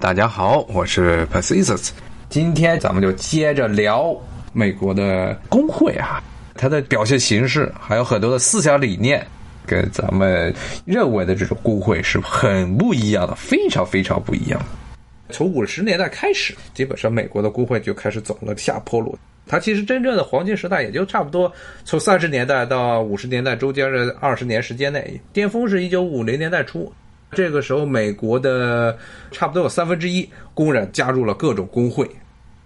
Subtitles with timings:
[0.00, 1.92] 大家好，我是 p a c i s s
[2.30, 4.16] 今天咱们就接着聊
[4.50, 6.22] 美国的工会啊，
[6.54, 9.22] 它的表现形式，还有很多的思想理念，
[9.66, 10.54] 跟咱们
[10.86, 14.58] 认为的这种工会是很不一样的，非常非常不一样。
[15.28, 19.18] 从五十年代开始，基本上美国的工会就开始走了下坡路。
[19.46, 21.52] 它其实真正的黄金时代也就差不多
[21.84, 26.90] 从三十年代到五十年代中间的二十年时间内，巅峰是一九五零年代初。
[27.32, 28.98] 这个时候，美国的
[29.30, 32.08] 差不多有三分之一工人加入了各种工会，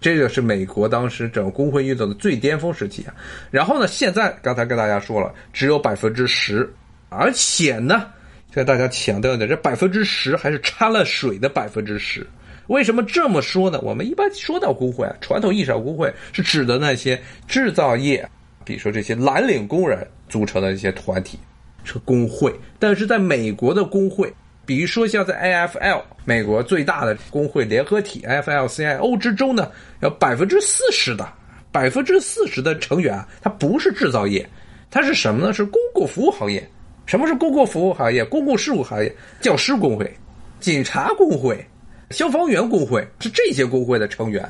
[0.01, 3.13] 这个是美国当时整个工会运动的最巅峰时期啊。
[3.51, 6.67] 然后呢，现在刚才跟大家说了，只有百分之十，
[7.09, 8.07] 而且呢，
[8.51, 12.25] 跟大家强调的这百分之十还是掺了水的百分之十。
[12.65, 13.79] 为什么这么说呢？
[13.83, 18.27] 我们一般说到工会啊，传统意义上工会是指的那些制造业，
[18.63, 21.37] 比如说这些蓝领工人组成的一些团体
[21.83, 24.33] 是工会，但是在美国的工会。
[24.65, 29.71] 比如说，像在 AFL 美国最大的工会联合体 AFL-CIO 之中呢，
[30.01, 31.31] 有百分之四十的
[31.71, 34.47] 百分之四十的成员，它不是制造业，
[34.89, 35.53] 它是什么呢？
[35.53, 36.67] 是公共服务行业。
[37.05, 38.25] 什么是公共服务行业？
[38.25, 40.11] 公共事务行业，教师工会、
[40.59, 41.63] 警察工会、
[42.09, 44.43] 消防员工会是这些工会的成员。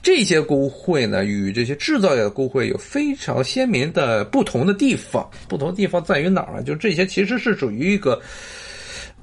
[0.00, 5.28] 这些工会呢，与这些制造业的工会有非常鲜明的不同的地方。
[5.48, 6.62] 不同地方在于哪儿呢？
[6.62, 8.22] 就这些其实是属于一个。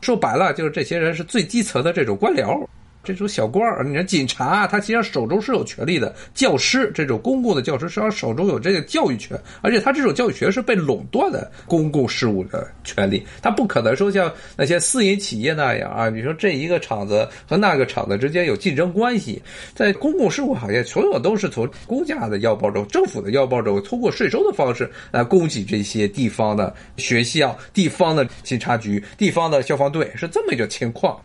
[0.06, 2.64] 说白了，就是这些人是最基层的这种官僚。
[3.06, 19.42] 这种小官儿，你看警察，他其实手中是有权力的；教师这种公共的教师，实际上手中有这个教育权，而且他这种教育权是被垄断的公共事务的权利，他不可能说像那些私营企业那样啊，你说这一个厂子和那个厂子之间有竞争关系，
[19.76, 31.20] 在公共事务行业，所有都是从公家的腰包中、政府的腰包中，通过税收的方式来供给这些地方的学校、地方的警察局、地方的消防队，是这么一个情况。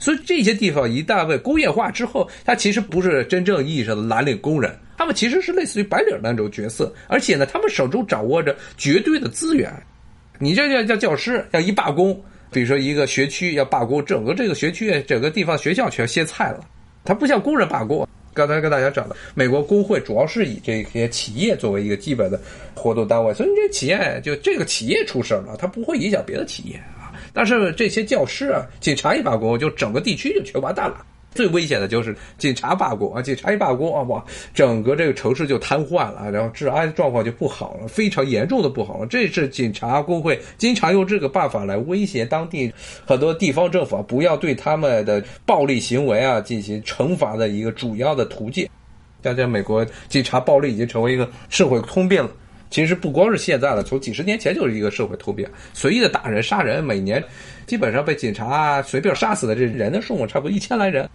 [0.00, 9.70] 所以这些地方一旦被工业化之后，它其实不是真正意义上的蓝领工人，他们其实是类似于白领那种角色，而且呢，他们手中掌握着绝对的资源。
[10.38, 12.18] 你这叫叫教师要一罢工，
[12.50, 16.64] 比如说一个学区要罢工，整个这个学区、整个地方学校全歇菜了。
[17.04, 18.08] 它不像工人罢工。
[18.32, 22.40] 刚才跟大家讲的，美国工会主要是以这些企业作为一个基本的
[22.74, 26.80] 活动单位，所以这企业就这个企业出事了，它不会影响别的企业。
[27.32, 31.04] 但是这些教师啊，警察一罢工，就整个地区就全完蛋了。
[31.32, 39.06] 最危险的就是警察罢工啊，警察一罢工啊，哇，整个这个城市就瘫痪了，然后治安状况就不好了，非常严重的不好了。
[39.06, 42.72] 这是警察工会经常用这个办法来威胁当地
[43.06, 48.68] 很多地方政府啊，不要对他们的暴力行为啊进行惩罚的一个主要的途径。
[49.22, 52.30] 大家，美国警察暴力已经成为一个社会通病了。
[52.70, 57.22] 其实不光是现在了，从几十年前就是一个社会通病，随意的打人、杀人，每年
[57.66, 61.08] 基本上被警察随便杀死的这人的数目差不多一千来人。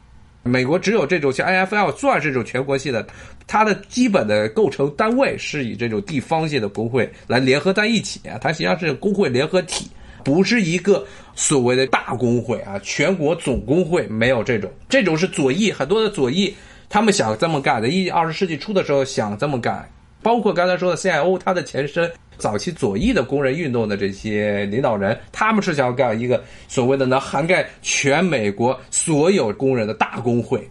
[0.44, 3.08] 美国只有这种像 AFL 算这种全国性的，
[3.48, 9.90] 它的基本的构成单位是以这种地方性的工会来联合在一起，它实际上是工会联合体，
[10.24, 16.54] 不是一个所谓的大工会啊，全国总工会没有这种，这种是左翼很多的左翼
[16.90, 19.90] 他们想这么干的，一二十世纪初的时候想这么干。
[20.26, 30.68] 包括刚才说的 CIO，它的前身早期左翼的工人运动的这些领导人，他们是想要干一个所谓的能涵盖全美国所有工人的大工会，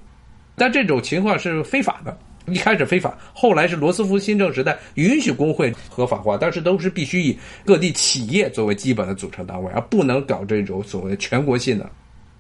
[0.57, 11.89] 但这种情况是非法的，一开始非法，后来是罗斯福新政时代允许工会合法化，但是都是必须以各地企业作为基本的组成单位，而不能搞这种所谓全国性的。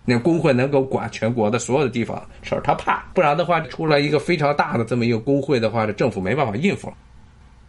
[0.04, 6.94] 那工会能够管全国的所有的地方事儿，他怕，不然的话出来一个非常大的这么一个工会的话，这政府没办法应付了。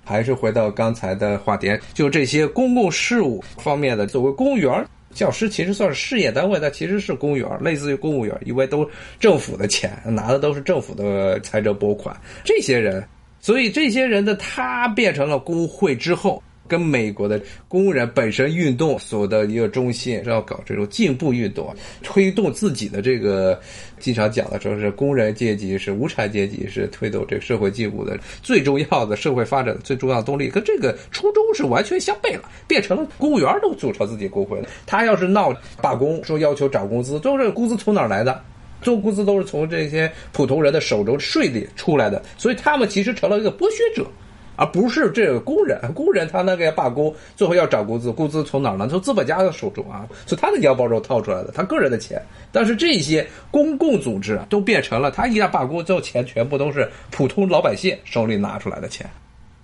[0.03, 8.87] 还是回到刚才的话题，就这些公共事务方面的，作为公务员、教师，其实算是事业单位，但其实是公务员，类似于公务员，因为都
[9.19, 12.15] 政府的钱，拿的都是政府的财政拨款。
[12.43, 13.03] 这些人，
[13.39, 16.43] 所以这些人的他变成了工会之后。
[16.67, 23.59] 跟美国的工人本身运动所的一个中心是要搞这种进步运动，推动自己的这个
[23.99, 34.67] 经常讲的说是工人阶级是无产阶级是推动这个社会进步的最重要的社会发展的最重要的动力，跟这个初衷是完全相悖了，变成了公务员都组成自己工会了。
[34.85, 38.41] 他要是闹罢工，说要求涨工资，都是工资从哪儿来的？
[38.81, 44.07] 做工资都是从这些普通人的手中税里出来的，所以他们其实成了一个剥削者。
[44.55, 48.87] 而不是这个工人，工人他那个罢工，最后要涨工资，工资从哪儿呢？
[48.89, 52.21] 从资本家的手中啊，从他的腰包中掏出来的，他个人的钱。
[52.51, 59.09] 但是这些公共组织都变成了，他一旦罢工，之后钱全部都是普通老百姓手里拿出来的钱。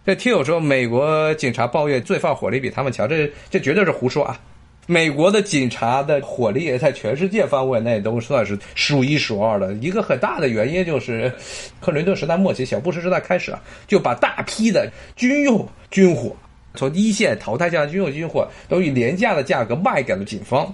[0.05, 4.39] 这听友说美国警察抱怨罪犯火力比他们强，这这绝对是胡说啊！
[4.88, 9.72] 美国的警察的火力在全世界范围内都算是数一数二的。
[9.75, 11.31] 一个很大的原因就是，
[11.80, 16.36] 克林顿时代末期、小布什时代开始啊，就把大批的军用军火
[16.74, 20.74] 从一线淘汰下的军用军火都以廉价的价格卖给了警方，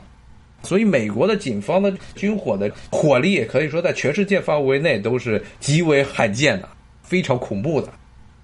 [0.64, 6.70] 所以美国的警方的军火的火力可以说在全世界范围内都是极为罕见的，
[7.04, 7.90] 非常恐怖的。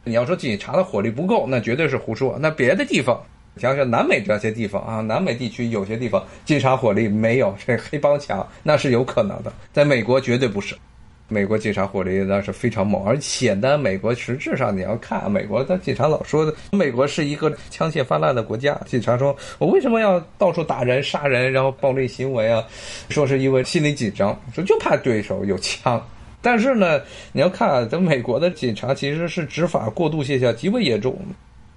[0.03, 2.37] 你要说警察的火力不够，那绝对是胡说。
[2.39, 3.19] 那别的地方。
[3.57, 9.53] 想想南美这些地方啊，南美地区有些地方警察火力没有这黑帮强，那是有可能的。
[9.71, 10.75] 在美国绝对不是，
[11.27, 18.73] 美国警察火力那是非常猛，而且呢，美国实质上你要看美国的警察老说的，美国是一个枪械泛滥的国家。
[18.85, 22.63] 警察说我为什么要到处打人、杀人，然后暴力行为啊？
[23.09, 26.03] 说是因为心理紧张，说就怕对手有枪。
[26.41, 26.99] 但是呢，
[27.31, 31.17] 你要看咱美国的警察其实是执法过度现象极为严重。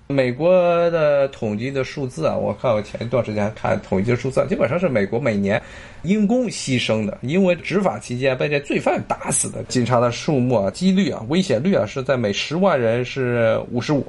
[0.08, 5.60] 美国的统计的数字啊，我看我前一段时间看统计的数字，基本上是美国每年
[6.02, 14.06] 因公牺牲的，因为执法期间被这罪犯打死的警察的数目啊，几率啊，危险率啊，是在每十万人是五十五，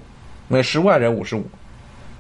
[0.48, 1.44] 每十万人五十五。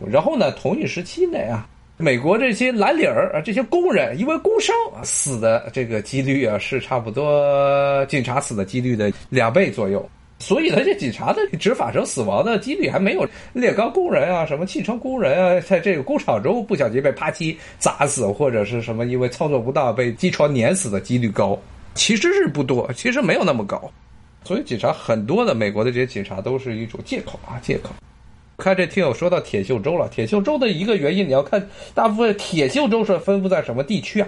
[0.09, 10.03] 然后呢，同一时期内啊，美国这些蓝领儿啊，这些工人因为工伤死的这个几率啊，是差不多警察死的几率的两倍左右。
[10.39, 21.59] 所以呢，这警察的执法者死亡的几率还没有炼钢工人啊、什么汽车工人啊，在这个工厂中不小心被扒机砸死，或者是什么因为操作不当被机床碾死的几率高，
[21.95, 23.91] 其实是不多，其实没有那么高。
[24.43, 27.89] 所以警察很多的美国的这些警察都是一种借口啊，借口。
[28.57, 34.27] 看这听友说到铁锈州了，铁锈州的一个原因，你要看大部分铁锈州是分布在什么地区啊？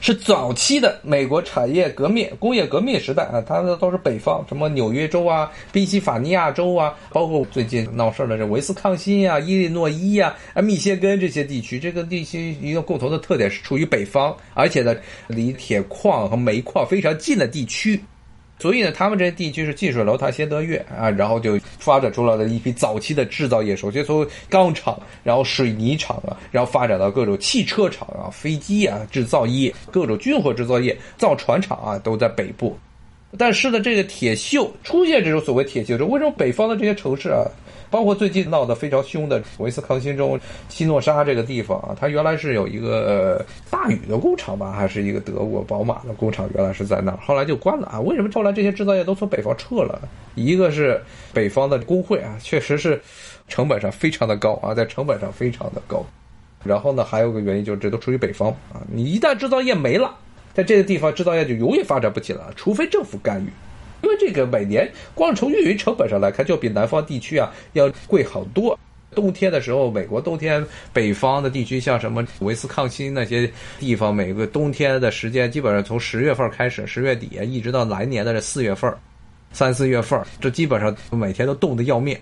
[0.00, 14.94] 是早期的美国产业革命、工业革命时代啊，它的都是北方，什么纽约州啊、宾夕法尼亚州啊，包括最近闹事的这维斯康辛呀、伊利诺伊呀、啊密歇根这些地区，这个地区一个共同的特点是处于北方，而且呢
[15.26, 18.00] 离铁矿和煤矿非常近的地区。
[18.60, 32.78] 所以呢，他们这些地区是近水楼台先得月啊，然后就发展出来了一批早期的制造业，首先从钢厂，然后水泥厂啊，然后发展到各种汽车厂啊、飞机啊制造业、各种军火制造业、造船厂啊，都在北部。
[33.38, 37.46] 但是呢，这个铁锈出现这种所谓铁锈，州，为什么北方的这些城市啊？
[37.90, 40.38] 包括最近闹得非常凶的维斯康星州
[40.68, 48.00] 西诺沙这个地方啊，它原来是有一个大宇的工厂吧，还是一个德国宝马的工厂，原来是在那儿，后来就关了啊。
[48.00, 50.00] 为什么后来这些制造业都从北方撤了？
[50.36, 51.02] 一个是
[51.32, 53.00] 北方的工会啊，确实是
[53.48, 56.06] 成本上非常的高啊，在成本上非常的高。
[56.62, 60.14] 然后呢，还有个原因就是这都处于北方啊，你一旦制造业没了，
[60.54, 63.48] 在这个地方制造业就永远发展不起来了，除非政府干预。
[64.02, 68.78] 因为这个每年光从运营成本上来看，就比南方地区啊要贵好多。
[69.12, 73.50] 冬天的时候，美国冬天北方的地区，像什么维斯康辛那些
[73.80, 78.88] 地方，每个冬天的时间基本上从十月份开始，十月底一直到来年的这四月份，
[79.52, 82.16] 三四月份，这基本上每天都冻得要命。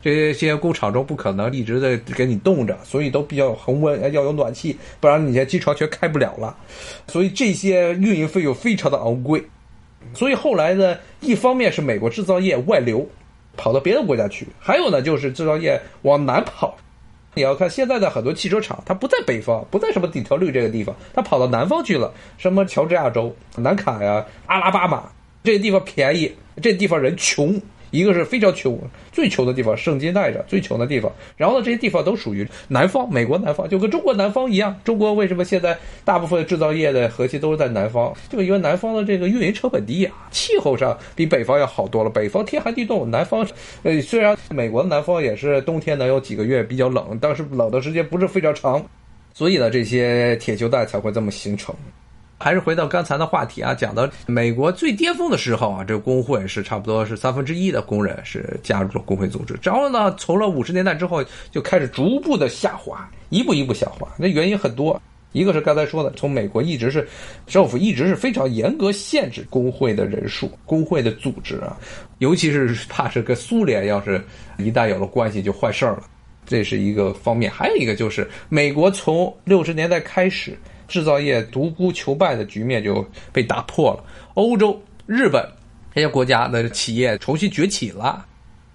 [0.00, 6.56] 这些工厂中不可能一直在给你冻着，所以都比较恒温，要有暖气，不然你这机床全开不了了。
[7.08, 9.44] 所以这些运营费用非常的昂贵。
[10.14, 13.06] 所以后来呢，一方面是美国制造业外流，
[13.56, 16.76] 跑到别的国家去；还有呢，就是制造业往南跑。
[17.34, 25.10] 你要看现在的很多汽车厂，它不在北方，不在什么底特律这个地方，它跑到南方去了，什么乔治亚州、南卡呀、阿拉巴马
[25.44, 27.60] 这些地方便宜，这地方人穷。
[27.90, 28.78] 一个是非常穷，
[29.12, 31.12] 最穷的地方，圣经带着最穷的地方。
[31.36, 34.78] 然后呢，这些地方都属于南方，美国南方，就跟中国南方一样。
[34.84, 38.12] 中国为什么现在大部分制造业的核心都是在南方？
[38.28, 42.10] 就因为南方的这个运营成本低啊，气候上比北方要好多了。
[42.10, 43.46] 北方天寒地冻，南方，
[43.82, 48.84] 呃，虽然美国的南方也是冬天能有几个月比较冷，但是冷的时间不是非常长，
[49.34, 51.74] 所以呢，这些铁锈带才会这么形成。
[52.40, 59.58] 还是回到刚才的话题啊，讲到美国最巅峰的时候啊，这个工会是差不多是三分之一的工人是加入了工会组织。
[59.60, 64.08] 然后呢，从了五十年代之后就开始逐步的下滑，一步一步下滑。
[64.16, 65.02] 那原因很多，
[65.32, 67.08] 一个是刚才说的，从美国一直是
[67.44, 71.76] 政府一直是非常严格限制工会的人数、工会的组织啊，
[72.18, 74.22] 尤其是 怕是跟苏联要是
[74.58, 76.04] 一旦有了关系就坏事儿了，
[76.46, 77.50] 这是一个方面。
[77.50, 80.56] 还有一个就是美国从六十年代开始。
[80.88, 84.02] 制造业独孤求败的局面就被打破了。
[84.34, 85.46] 欧洲、日本
[85.94, 88.24] 这些国家的企业重新崛起了。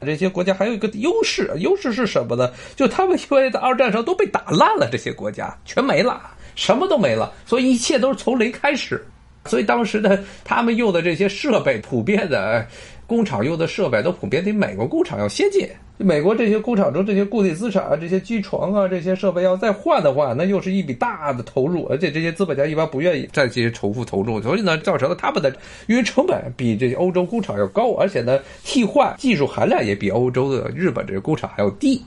[0.05, 2.51] 这些国家还有一个优势，优势是什么呢？
[2.75, 6.22] 就他们因为在二战时候都被打烂了，这些国家全没了，
[6.55, 9.01] 什么都没了，所以一切都是从零开始。
[9.46, 12.67] 所以当时呢，他们用的这些设备普遍的
[13.07, 15.67] 工厂用的设备都普遍比美国工厂要先进。
[15.98, 25.55] 美国这些工厂中这些固定资产啊，这些机床啊，这些设备要再换的话，那又是一笔大的投入，而且这些资本家一般不愿意再进行重复投入，所以呢，造成了他们的
[25.86, 32.01] 运营成本比这些欧洲工厂要高，而且呢，替换技术含量也比欧洲的日本这个工厂还要低。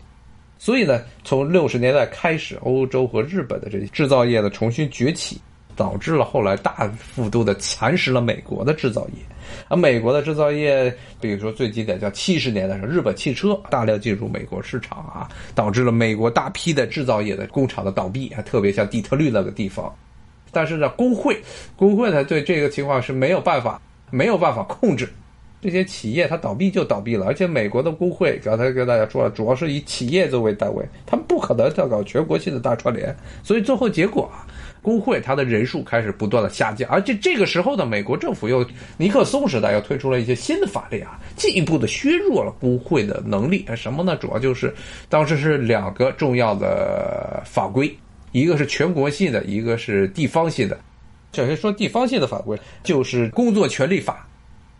[0.59, 5.41] 所以呢，从六十年代开始，欧洲和日本的这些制造业的重新崛起。
[5.77, 9.23] 导致了后来大幅度的蚕食了美国的制造业，
[9.69, 19.95] 而美国的制造业，比如说最经典叫七十年代时候，日本汽车大量进入美国市场啊，导致了美国大批的制造业的工厂的倒闭啊，特别像底特律那个地方。
[20.51, 21.39] 但是呢，工会
[21.77, 23.79] 工会呢对这个情况是没有办法
[24.11, 25.13] 没有办法控制，
[25.67, 34.47] 这些企业它倒闭就倒闭了，而且美国的工会刚才跟大家说了，主要是以企业作为单位，他们不可能再搞全国性的大串联，所以最后结果啊。
[34.83, 38.65] 工会它的人数开始不断的下降，而且这个时候呢，美国政府又
[38.97, 43.67] 尼克松时代又推出了一些新的法律啊，进一步的削弱了工会的能力。
[43.75, 44.15] 什么呢？
[44.15, 44.73] 主要就是
[45.09, 47.93] 当时是两个重要的法规，
[48.31, 50.79] 一个是全国性的，一个是地方性的。
[51.33, 54.25] 首先说地方性的法规，就是工作权利法，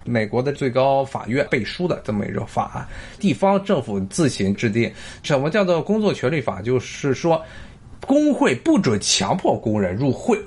[0.07, 4.91] 美国的最高法院背书的这么一种法案，地方政府自行制定。
[5.23, 6.63] 什么叫做工作权利法？
[6.63, 7.43] 就是说。
[8.07, 10.39] 工会不准强迫工人入会，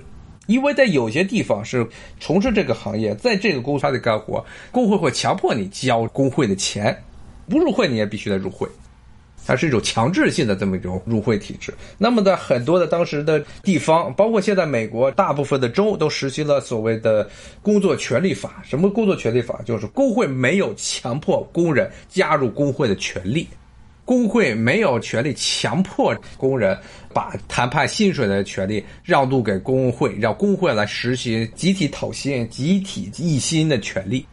[0.46, 1.86] 因为在有些地方是
[2.18, 6.96] 从事这个行业，在这个工厂里干活，工会会强迫你交工会的钱，
[7.50, 8.66] 不入会你也必须得入会，
[9.50, 11.74] 它是一种强制性的这么一种入会体制。
[11.98, 17.28] 那么在很多的当时的地方，包括现在美国大部分的州都实行了所谓的
[17.60, 18.62] 工作权利法。
[18.64, 19.60] 什么工作权利法？
[19.66, 23.48] 就是工会没有强迫工人加入工会的权利。
[24.06, 26.78] 工会没有权利强迫工人
[27.12, 34.24] 把谈判薪水的权利让渡给工会，让工会来实行集体讨薪、集体议薪的权利，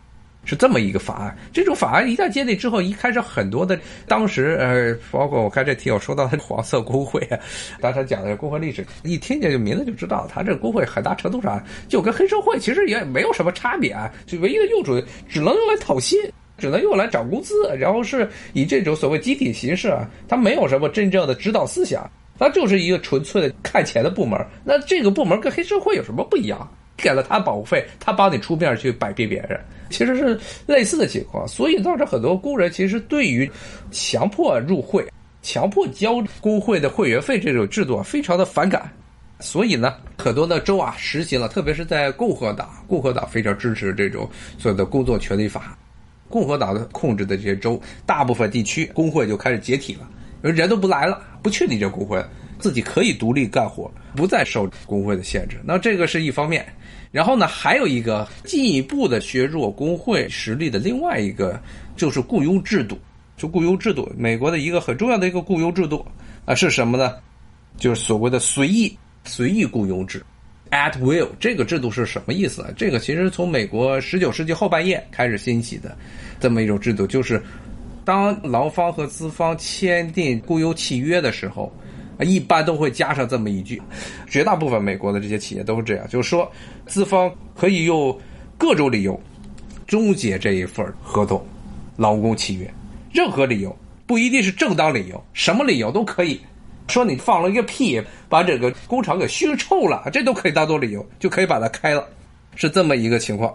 [0.47, 1.37] 是这么一个法案。
[1.53, 7.39] 这种法案一旦建立之后，一开始很多的当时呃，包括我看这题我说到的黄色工会啊，
[7.81, 14.99] 刚才讲的工会历史，一听见这名字就知道，他这个工会很大程度上就跟黑社会其实也没有什么差别啊，就唯一的用处
[15.29, 16.19] 只能用来讨薪。
[16.59, 24.43] 只能用来涨工资，然后是以这种所谓集体形式啊，它没有什么真正的指导思想，它就是一个纯粹的看钱的部门。
[24.65, 26.67] 那这个部门跟黑社会有什么不一样？
[26.97, 31.47] 给了他保护费，他帮你出面去摆平别人，其实是类似的情况。
[31.47, 33.51] 所以造成很多工人其实对于
[33.91, 35.07] 强迫入会、
[35.43, 38.91] 强迫交工会的会员费这种制度啊，非常的反感。
[39.41, 44.29] 所以呢，很多的州啊实行了，特别是在共和党，共和党非常支持这种
[44.59, 45.77] 所谓的工作权利法。
[46.29, 50.09] 共和党的控制的这些州，大部分地区工会就开始解体了，
[50.41, 52.21] 人都不来了，不去你这工会，
[52.59, 55.61] 自己可以独立干活，不再受工会的限制。
[55.63, 56.67] 那这个是一方面，
[57.17, 61.59] 然后呢，还有一个进一步的削弱工会实力的另外一个
[61.97, 62.99] 就是雇佣制度。
[63.39, 66.05] 就雇佣制度，美国的一个很重要的一个雇佣制度
[66.45, 67.15] 啊是什么呢？
[67.79, 68.95] 就是所谓的随意
[69.25, 70.23] 随意雇佣制。
[70.71, 72.69] At will 这个制度是什么意思啊？
[72.77, 75.97] 这个其实从美国十九世纪后半叶开始兴起的
[76.39, 77.43] 这么一种制度，就是
[78.05, 81.75] 当劳方和资方签订雇佣契约的时候，
[82.21, 83.81] 一般都会加上这么一句。
[84.29, 86.51] 绝大部分美国的这些企业都是这样，就是说
[86.87, 88.17] 资方可以用
[88.57, 89.21] 各种理由
[89.87, 91.45] 终结这一份合同
[91.97, 92.73] 劳工契约，
[93.13, 96.41] 任何理由不一定是正当理由，什么理由都可以。
[96.89, 102.07] 说你放了一个屁，把整个工厂给熏臭了，这都可以当做理由，就可以把它开了，
[102.55, 103.53] 是这么一个情况。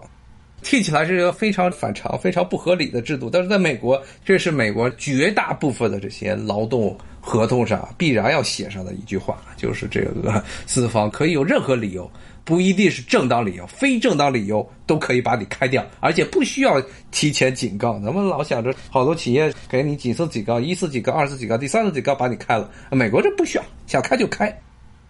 [0.62, 12.10] 听起来是一个非常反常、非常不合理的制度，但是在美国，这是美国绝大部分的这些劳动合同上必然要写上的一句话，就是这个资方可以有任何理由。
[12.44, 18.00] 不一定是正当理由，非正当理由都可以把你开掉，而且不需要提前警告。
[18.00, 22.68] 咱们老想着好多企业给你几次警告，一次警告，二次警告，第三次警告把你开了。
[22.90, 24.52] 美国这不需要，想开就开。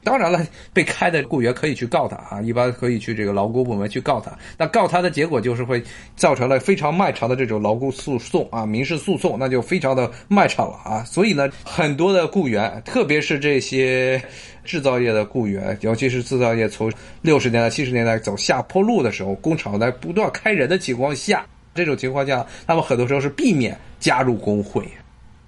[0.04, 4.37] 当然了，被开的雇员可以去告他啊，一般可以去这个劳工部门去告他。
[4.59, 5.82] 那告他的结果就是会
[6.16, 11.04] 造成了非常漫长的这种劳工诉讼啊，民事诉讼，那就非常的漫长了啊。
[11.04, 14.21] 所以呢，很多的雇员，特别是这些
[14.64, 24.85] 制造业的雇员，尤其是制造业从六十年代、七十年代走下坡路的时候，工厂在不断开人的情况下，这种情况下，他们很多时候是避免加入工会，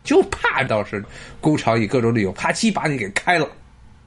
[0.04, 1.04] 就怕倒是
[1.40, 3.48] 工厂以各种理由啪叽把你给开了。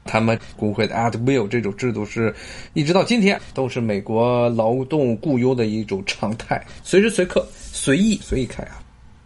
[0.08, 2.34] 他们工会的 at will 这种制度是，
[2.74, 8.82] 一直到今天都是美国劳动雇佣的一种常态，随时随刻随意随意开啊。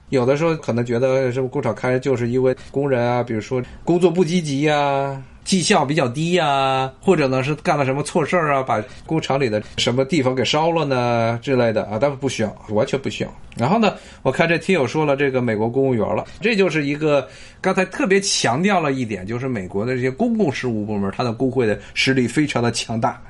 [0.09, 13.33] 有的时候可能觉得是工厂开就是因为工人啊，比如说工作不积极呀，绩效比较低呀，或者呢是干了什么错事儿啊，把工厂里的什么地方给烧了呢之类的啊，但是不需要，完全不需要。
[13.57, 17.27] 然后呢，我看这听友说了这个美国公务员了，这就是一个
[17.60, 23.21] 刚才特别强调了一点，就是美国的这些公共事务部门，它的工会的实力非常的强大。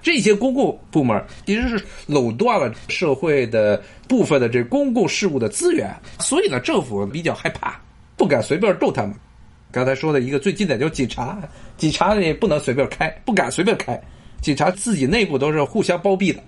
[0.00, 7.80] 这些公共部门其实是垄断了社会的部分的这公共事务的资源，所以呢，政府比较害怕，
[8.16, 9.12] 不敢随便动他们。
[9.70, 11.38] 刚才说的一个最近的就是警察，
[11.76, 14.00] 警察也不能随便开，不敢随便开，
[14.40, 16.42] 警察自己内部都是互相包庇的。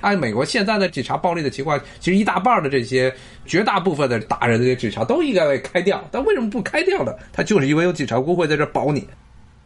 [0.00, 3.12] 按美国现在的警察暴力的情况，其实一大半的这些
[3.46, 7.12] 绝大部分的打人的这些警察都应该被开掉，但为什么不开掉呢？
[7.32, 9.06] 他就是因为有警察工会在这保你。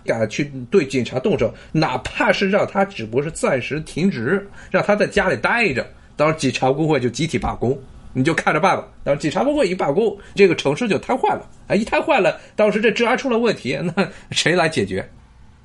[0.05, 5.85] 敢去对警察动手，哪怕是让他只不过是暂时停职，让他在家里待着，
[6.17, 7.77] 到时候警察工会就集体罢工，
[8.17, 8.89] 你就看着办吧。
[9.05, 11.47] 当警察工会一罢工，这个城市就瘫痪了。
[11.69, 15.07] 啊，一瘫痪了，到时这治安出了问题，那谁来解决？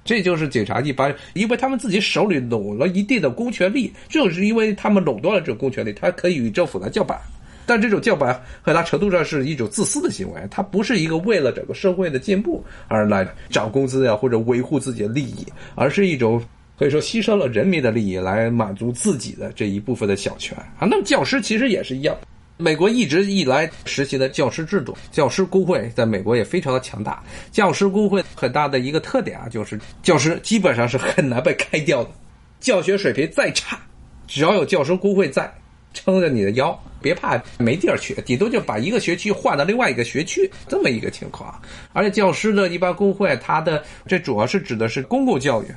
[0.04, 7.18] 这就是警察一般，因为他们自己手里拢了一定的公权力，正是因为他们垄断了这种公权力，他可以与政府来叫板。
[7.66, 16.44] 但这种叫板很大程度上是一种自私的行为，它不是一个为了整个社会的进步而来涨工资呀，或者维护自己的利益，而是一种
[16.78, 20.88] 可以说牺牲了人民的利益来满足自己的这一部分的小权啊。
[20.90, 22.18] 那么教师其实也是一样，
[22.62, 27.22] 美国一直以来实行的教师制度，教师工会在美国也非常的强大。
[27.52, 32.12] 教师工会很大的一个特点啊，就是教师基本上是很难被开掉的，
[32.60, 33.80] 教学水平再差，
[34.28, 35.52] 只要有教师工会在。
[35.94, 41.54] 撑着你的腰，别怕没地儿去，顶多就把一个学区换到另外一个学区，这么一个情况。
[41.92, 45.68] 而且教师的一般工会，它的这主要是指的是公共教育，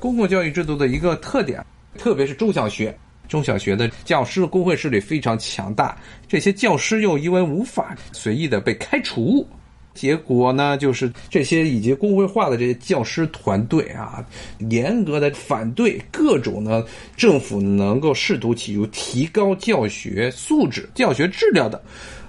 [0.00, 1.64] 公共教育制度的一个特点，
[1.96, 5.96] 特别是中小学，中小学的教师工会势力非常强大，
[6.28, 9.46] 这些教师又因为无法随意的被开除。
[9.94, 14.22] 结果呢，就是这些已经工会化的这些教师团队啊，
[14.68, 16.84] 严格的反对各种呢
[17.16, 21.82] 政府能够试图企图提高教学素质、教学质量的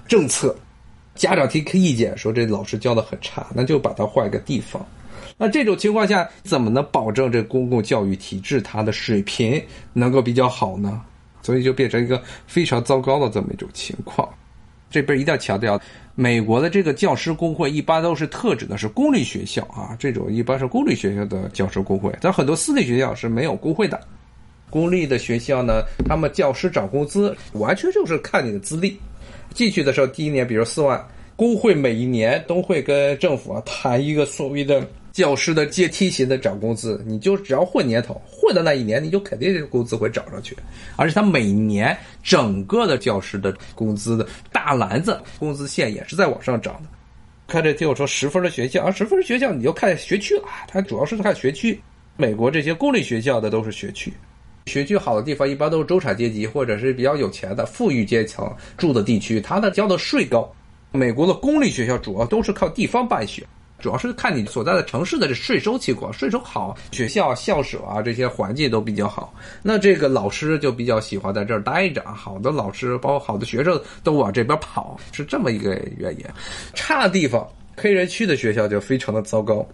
[0.06, 0.56] 政策。
[1.14, 4.86] 家长提意见说这老师教的很差，那就把他换一个地方。
[5.38, 11.00] 那这种情况下，怎么能保证这公共教育体制它的水平能够比较好呢？
[11.40, 14.28] 所以就变成一个非常糟糕的这么一种情况。
[14.90, 15.80] 这边一定要强调。
[16.16, 24.00] 美国的这个教师工会一般都是特指的是公立学校啊，这种一般是公立学校的教师工会，但很多私立学校是没有工会的。
[24.68, 28.98] 公立的学校呢，他们教师涨工资完全就是看你的资历。
[29.54, 31.00] 进去的时候第一年，比如四万，
[31.36, 34.84] 工会每一年都会跟政府啊谈一个所谓的。
[35.18, 40.56] 教师的阶梯型的涨工资，你就只要混年头，混的那一年，你就肯定这个工资会涨上去。
[40.94, 46.88] 而且他每年整个的教师的工资的大篮子工资线也是在往上涨的。
[47.48, 51.80] 看这听我说十分的学校啊，十分的学校你就看学区了，它主要是看学区。
[52.16, 54.12] 美国这些公立学校的都是学区，
[54.66, 60.48] 学区好的地方一般都是中产阶级或者是比较有钱的富裕阶层住的地区，它的交的税高。
[60.92, 63.44] 美国的公立学校主要都是靠地方办学。
[63.78, 72.02] 主要是看你所在的城市的这税收情况，税收好，学校校舍啊这些环境都比较好，那这个老师就比较喜欢在这儿待着。
[72.04, 76.24] 好的老师，包括好的学生都往这边跑，是这么一个原因。
[76.74, 79.64] 差的地方，黑人区的学校就非常的糟糕。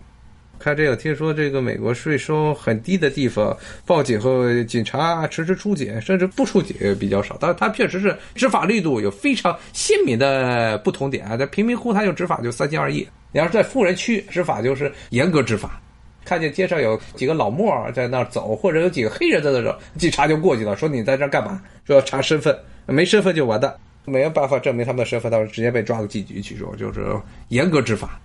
[0.64, 7.37] 看这个，听说这个美国税收很低的地方，报警后警察迟迟出警，甚至不出警比较少。
[7.38, 13.07] 但是他确实是执法力度有非常鲜明的不同点啊，在贫民窟他就执法就三心二意。
[13.31, 15.79] 你要是在富人区执法，就是严格执法。
[16.24, 21.61] 看见街上有几个老莫在那儿走，或者有几个黑人在那儿，警察就过去了，说你在这儿干嘛？
[21.87, 23.74] 说要查身份，没身份就完蛋，
[24.07, 27.05] 没有办法证明他们的身份，到时候直接被抓到警局去说，就是
[27.48, 28.18] 严格执法。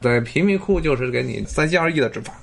[0.00, 2.34] 在贫民窟就是给你三心二意的执法。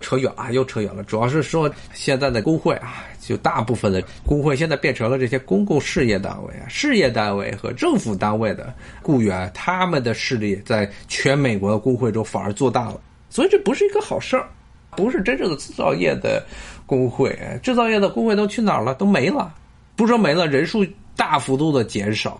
[0.00, 1.02] 扯远了，又扯远了。
[1.02, 13.00] 主要是说现在的工会啊，就大部分的工会现在变成了这些公共事业单位啊、事业单位和政府单位的雇员，他们的势力在全美国的工会中反而做大了。
[13.30, 14.46] 所以这不是一个好事儿，
[14.90, 16.44] 不是真正的制造业的
[16.84, 17.34] 工会。
[17.62, 18.94] 制造业的工会都去哪儿了？
[18.96, 19.54] 都没了。
[19.96, 20.84] 不说没了，人数
[21.16, 22.38] 大幅度的减少。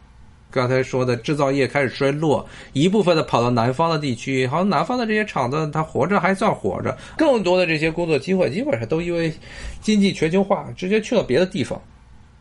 [0.55, 9.33] 刚才说的制造业开始衰落，一部分的跑到南方的地区，好像南方的这些厂子它活着还算活着，更多的这些工作机会基本上都因为
[9.81, 11.83] 经济全球化直接去了别的地方。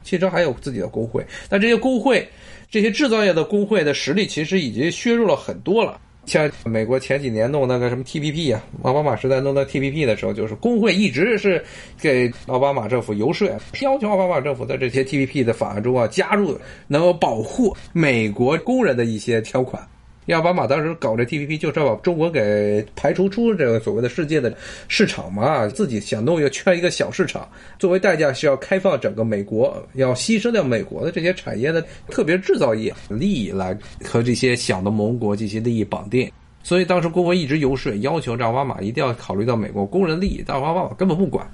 [0.04, 2.28] 汽车还有自己的工会，但这些工会，
[2.70, 6.00] 这些制造业的工会的实力其实已经削弱了很多了。
[6.26, 11.64] 像美国前几年弄那个什么 TPP 啊，奥巴马时代弄那 TPP 的时候，就是工会一直是
[12.00, 13.48] 给奥巴马政府游说，
[13.82, 16.58] 要求奥巴马政府在这些 TPP 的法案中啊加入
[16.88, 19.86] 能够保护美国工人的一些条款。
[20.28, 24.56] 奥巴马当时搞这 TPP 就是要把中国给排除出这个所谓的世界的
[24.88, 36.32] 市场嘛，自己想弄一个圈一个小市场，作为代价是要开放整个美国，要牺牲掉美国的这些产业的，特别制造业利益来和这些小的盟国这些利益绑定。
[36.64, 41.46] 所以当时国会一直游说，要求奥巴马一定要考虑到美国工人利益，但奥巴马根本不管。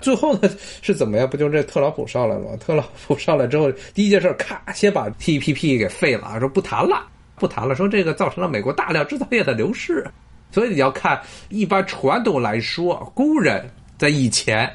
[0.00, 0.50] 最后呢
[0.82, 1.28] 是怎么样？
[1.28, 2.50] 不就这特朗普上来了吗？
[2.60, 7.06] 特朗普上来之后，第一件事咔，先把 TPP 给废了，说不谈了。
[7.38, 10.04] 不谈了，说这个造成了美国大量制造业的流失，
[10.50, 13.64] 所以你要看一般传统来说，工人
[13.96, 14.68] 在以前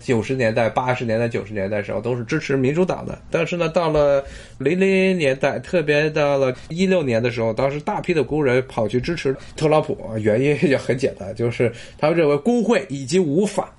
[0.00, 4.24] 九十年代、八十年代、九十年代时候都是支持民主党的，但是呢，到了
[4.58, 13.72] 零零年代，特别到了一六年的时候，当时大批的工人跑去支持特朗普，原因也很简单，就是他们认为工会已经无法。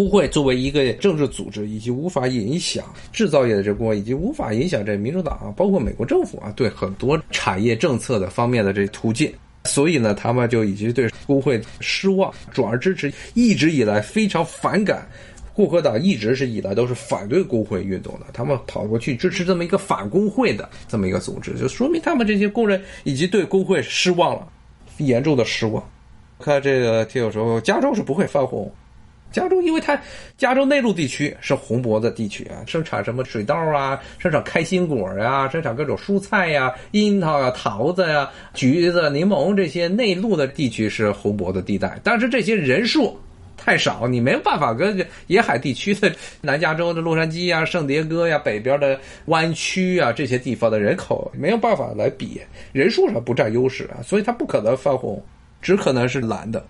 [0.00, 9.30] 工会作为一个政治组织，以及无法影响制造业的这工会，以及无法影响这民主党啊，包括美国政府啊，对很多产业政策的方面的这途径。
[9.64, 15.06] 所以呢，他们就已经对工会失望，转而支持一直以来非常反感
[15.52, 18.24] 共和党，一直是以来都是反对工会运动的。
[18.32, 24.48] 他们跑过去支持这么一个反工会的这么一个组织，就说明他们这些工人已经对工会失望了，
[24.96, 25.86] 严重的失望。
[26.38, 28.72] 看这个听友说，加州是不会翻红。
[29.32, 30.00] 加州，因为它
[30.36, 41.98] 加州内陆地区是红脖子地区啊，生产什么水稻啊，生产开心果呀，生产各种蔬菜呀，樱桃呀、桃子呀、橘子、柠檬这些内陆的地区是红脖子地带。
[42.02, 43.16] 但是这些人数
[43.56, 52.40] 太少，你没有办法跟沿海地区的南加州的洛杉矶呀、圣迭戈呀、北边的湾区啊这些地方的人口没有办法来比，
[52.72, 55.22] 人数上不占优势啊，所以它不可能翻红，
[55.60, 56.64] 只可能是蓝的。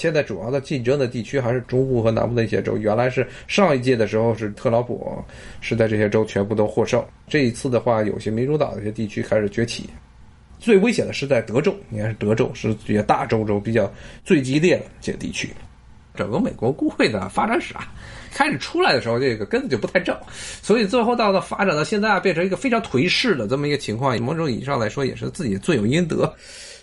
[0.00, 2.74] 现在主要的竞争的地区还是中部和南部的一些州。
[2.74, 5.22] 原来是上一届的时候是特朗普
[5.60, 7.04] 是在这些州全部都获胜。
[7.28, 9.90] 这一次的话，有些民主党的一些地区开始崛起。
[10.58, 13.92] 最危险的是在德州，应该是德州是这些大州州比较
[14.24, 15.50] 最激烈的这些地区。
[16.14, 17.92] 整个美国工会的发展史啊，
[18.32, 20.16] 开始出来的时候这个根子就不太正，
[20.62, 24.18] 所以最后到了发展到现在啊，变成一个非常颓势的这么一个情况。
[24.20, 26.34] 某种意义上来说，也是自己罪有应得。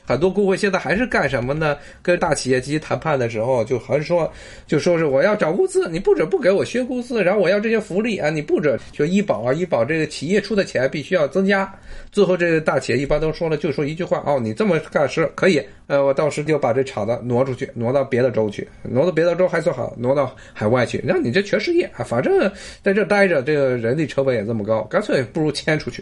[0.08, 1.78] 很多工会现在还是干什么呢？
[2.02, 4.32] 跟大企业进行谈判的时候，就还是说，
[4.66, 11.70] 就说是我要涨工资，你不准不给我削工资，然后我要这些福利啊，你不准就医保啊，医保这个企业出的钱必须要增加。
[12.10, 22.50] 最后这个大企业一般都说了，就说一句话哦，你这么干是可以，呃，我到时就把这厂子挪出去，挪到别的州去，挪到别的州还算好，挪到海外去，让你这全失业啊，反正
[22.82, 26.02] 在这待着，这个人力成本也这么高，干脆不如迁出去，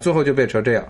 [0.00, 0.86] 最后就变成这样。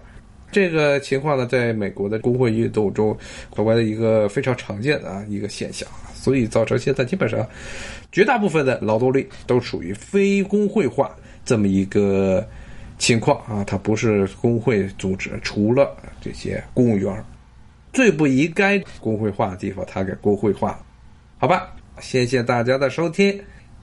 [0.50, 3.16] 这个情况呢，在美国的工会运动中，
[3.50, 7.46] 国外的一个非常常见的啊一个现象，所以造成现在基本上
[8.10, 12.46] 绝大部分的劳动力都属于非工会化这么一个
[12.98, 17.24] 情况啊，它不是工会组织，除了这些公务员，
[17.92, 20.82] 最不应该工会化的地方，它给工会化，
[21.38, 21.74] 好吧？
[22.00, 23.38] 谢谢大家的收听，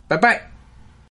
[0.08, 0.55] 拜拜。